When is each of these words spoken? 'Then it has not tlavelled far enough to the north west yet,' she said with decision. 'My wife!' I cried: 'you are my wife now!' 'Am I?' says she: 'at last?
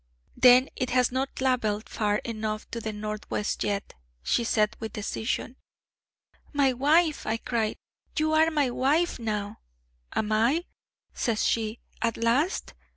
'Then 0.35 0.67
it 0.75 0.89
has 0.89 1.11
not 1.11 1.35
tlavelled 1.35 1.87
far 1.87 2.15
enough 2.25 2.67
to 2.71 2.81
the 2.81 2.91
north 2.91 3.29
west 3.29 3.63
yet,' 3.63 3.93
she 4.23 4.43
said 4.43 4.75
with 4.79 4.93
decision. 4.93 5.55
'My 6.53 6.73
wife!' 6.73 7.27
I 7.27 7.37
cried: 7.37 7.75
'you 8.17 8.33
are 8.33 8.49
my 8.49 8.71
wife 8.71 9.19
now!' 9.19 9.59
'Am 10.15 10.31
I?' 10.31 10.63
says 11.13 11.45
she: 11.45 11.81
'at 12.01 12.17
last? 12.17 12.73